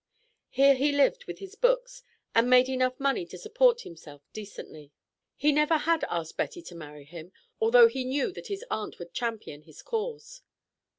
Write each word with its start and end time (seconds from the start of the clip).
Here 0.49 0.73
he 0.73 0.91
lived 0.91 1.25
with 1.25 1.37
his 1.37 1.53
books, 1.53 2.01
and 2.33 2.49
made 2.49 2.67
enough 2.67 2.99
money 2.99 3.23
to 3.27 3.37
support 3.37 3.81
himself 3.81 4.23
decently. 4.33 4.91
He 5.35 5.51
never 5.51 5.77
had 5.77 6.03
asked 6.09 6.37
Betty 6.37 6.63
to 6.63 6.73
marry 6.73 7.05
him, 7.05 7.31
although 7.59 7.87
he 7.87 8.03
knew 8.03 8.31
that 8.31 8.47
his 8.47 8.65
aunt 8.71 8.97
would 8.97 9.13
champion 9.13 9.61
his 9.61 9.83
cause. 9.83 10.41